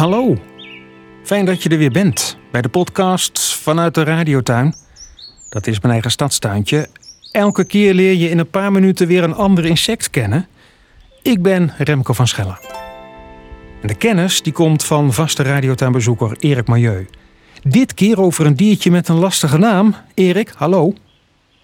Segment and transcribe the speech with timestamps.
[0.00, 0.36] Hallo.
[1.22, 4.74] Fijn dat je er weer bent bij de podcast vanuit de radiotuin.
[5.48, 6.88] Dat is mijn eigen stadstuintje.
[7.32, 10.46] Elke keer leer je in een paar minuten weer een ander insect kennen.
[11.22, 12.58] Ik ben Remco van Schellen.
[13.82, 17.08] En de kennis die komt van vaste radiotuinbezoeker Erik Milieu.
[17.62, 19.94] Dit keer over een diertje met een lastige naam.
[20.14, 20.92] Erik, hallo.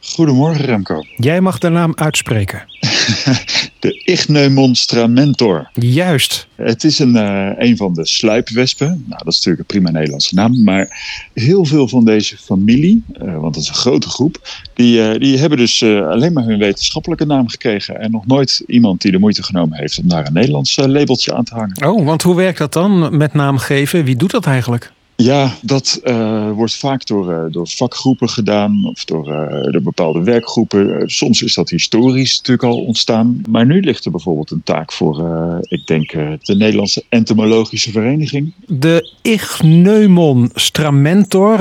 [0.00, 1.02] Goedemorgen Remco.
[1.16, 2.64] Jij mag de naam uitspreken.
[3.78, 5.34] de Ichneumonstra
[5.72, 6.46] Juist.
[6.54, 8.88] Het is een, uh, een van de sluipwespen.
[8.88, 10.62] Nou, dat is natuurlijk een prima Nederlandse naam.
[10.64, 10.88] Maar
[11.34, 15.38] heel veel van deze familie, uh, want dat is een grote groep, die, uh, die
[15.38, 18.00] hebben dus alleen maar hun wetenschappelijke naam gekregen.
[18.00, 21.44] En nog nooit iemand die de moeite genomen heeft om daar een Nederlands labeltje aan
[21.44, 21.86] te hangen.
[21.86, 24.04] Oh, want hoe werkt dat dan met naam geven?
[24.04, 24.92] Wie doet dat eigenlijk?
[25.16, 31.10] Ja, dat uh, wordt vaak door, uh, door vakgroepen gedaan of door, uh, bepaalde werkgroepen.
[31.10, 33.42] soms is dat historisch natuurlijk al ontstaan.
[33.48, 35.24] Maar nu ligt er bijvoorbeeld een taak voor,
[35.60, 36.10] ik denk,
[36.42, 38.52] de Nederlandse Entomologische Vereniging.
[38.66, 41.58] De Ichneumon stramentor.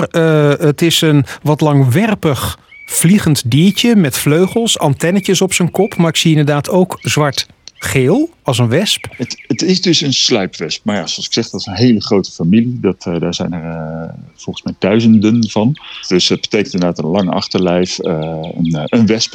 [0.59, 5.95] het is een wat langwerpig vliegend diertje met vleugels, antennetjes op zijn kop.
[5.97, 7.47] Maar ik zie inderdaad ook zwart
[7.85, 9.05] geel als een wesp?
[9.17, 10.85] Het, het, is dus een sluipwesp.
[10.85, 12.79] Maar ja, zoals ik zeg, dat is een hele grote familie.
[12.79, 15.75] Dat, uh, daar zijn er uh, volgens mij duizenden van.
[16.07, 17.99] Dus het betekent inderdaad een lang achterlijf.
[17.99, 19.27] Uh, een, een is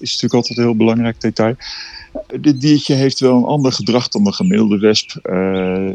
[0.00, 1.56] natuurlijk altijd een heel belangrijk detail.
[2.40, 5.18] Dit diertje heeft wel een ander gedrag dan de gemiddelde wesp.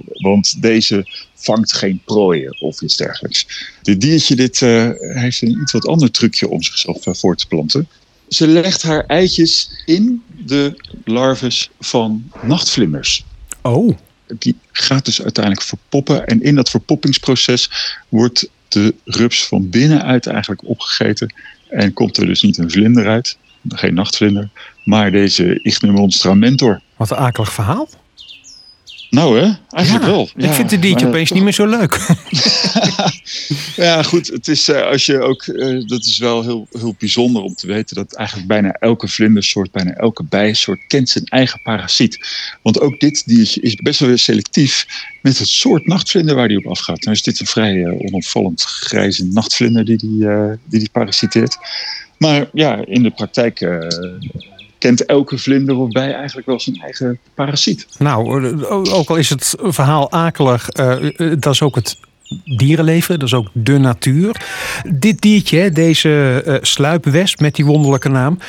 [0.07, 3.47] want deze vangt geen prooien of iets dergelijks.
[3.81, 7.87] Dit diertje dit, heeft een iets wat ander trucje om zichzelf voor te planten.
[8.27, 13.25] Ze legt haar eitjes in de larves van nachtvlinders.
[13.61, 13.97] Oh.
[14.37, 16.27] Die gaat dus uiteindelijk verpoppen.
[16.27, 17.69] En in dat verpoppingsproces
[18.09, 21.33] wordt de rups van binnenuit eigenlijk opgegeten.
[21.69, 23.37] En komt er dus niet een vlinder uit,
[23.69, 24.49] geen nachtvlinder,
[24.83, 26.81] maar deze Ichneumonstra mentor.
[26.95, 27.89] Wat een akelig verhaal.
[29.17, 30.29] Nou hè, eigenlijk ja, wel.
[30.35, 31.99] Ja, ik vind het diertje maar, opeens niet meer zo leuk.
[33.85, 34.27] ja, goed.
[34.27, 37.67] Het is, uh, als je ook, uh, dat is wel heel, heel bijzonder om te
[37.67, 42.19] weten dat eigenlijk bijna elke vlindersoort, bijna elke bijensoort kent zijn eigen parasiet.
[42.61, 44.85] Want ook dit diertje is best wel weer selectief
[45.21, 47.01] met het soort nachtvlinder waar die op afgaat.
[47.01, 50.27] Nou is dit een vrij uh, onopvallend grijze nachtvlinder die die,
[50.63, 51.57] die, die parasiteert.
[52.17, 53.59] Maar ja, in de praktijk
[54.95, 57.87] elke vlinder of bij eigenlijk wel zijn eigen parasiet.
[57.97, 58.61] Nou,
[58.91, 60.95] ook al is het verhaal akelig, uh,
[61.39, 61.97] dat is ook het
[62.43, 64.41] dierenleven, dat is ook de natuur.
[64.93, 68.39] Dit diertje, deze uh, sluipwesp met die wonderlijke naam,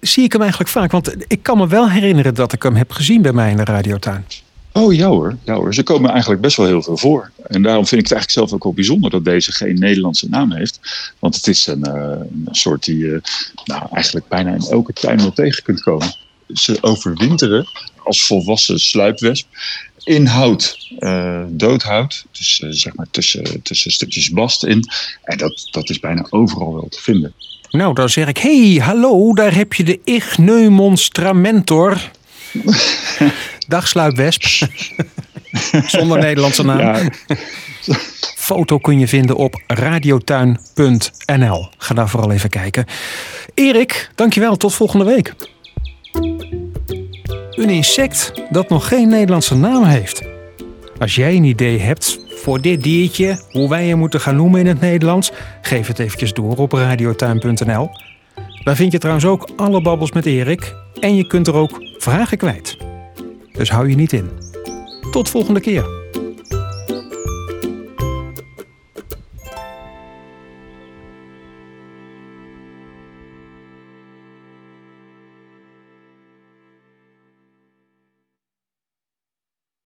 [0.00, 0.90] zie ik hem eigenlijk vaak.
[0.90, 3.64] Want ik kan me wel herinneren dat ik hem heb gezien bij mij in de
[3.64, 4.24] radiotuin.
[4.72, 7.30] Oh ja hoor, ja hoor, ze komen eigenlijk best wel heel veel voor.
[7.46, 10.52] En daarom vind ik het eigenlijk zelf ook wel bijzonder dat deze geen Nederlandse naam
[10.52, 10.80] heeft.
[11.18, 13.20] Want het is een, uh, een soort die je
[13.64, 16.14] nou, eigenlijk bijna in elke tuin wel tegen kunt komen.
[16.52, 17.66] Ze overwinteren
[17.96, 19.46] als volwassen sluipwesp
[20.04, 22.24] in hout, uh, doodhout.
[22.32, 24.84] Dus uh, zeg maar tussen, tussen stukjes bast in.
[25.22, 27.34] En dat, dat is bijna overal wel te vinden.
[27.70, 31.32] Nou, dan zeg ik, hey, hallo, daar heb je de Ichneumonstra
[33.72, 34.44] Dag sluipwesp.
[35.86, 36.78] Zonder Nederlandse naam.
[36.78, 37.10] Ja.
[38.36, 41.68] Foto kun je vinden op radiotuin.nl.
[41.78, 42.86] Ga daar vooral even kijken.
[43.54, 44.56] Erik, dankjewel.
[44.56, 45.34] Tot volgende week.
[47.50, 50.22] Een insect dat nog geen Nederlandse naam heeft.
[50.98, 54.66] Als jij een idee hebt voor dit diertje, hoe wij je moeten gaan noemen in
[54.66, 55.30] het Nederlands,
[55.62, 57.90] geef het eventjes door op radiotuin.nl.
[58.64, 62.38] Daar vind je trouwens ook alle babbels met Erik en je kunt er ook vragen
[62.38, 62.91] kwijt.
[63.52, 64.30] Dus hou je niet in.
[65.10, 66.01] Tot volgende keer.